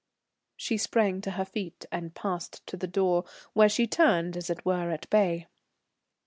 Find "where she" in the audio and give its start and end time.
3.53-3.85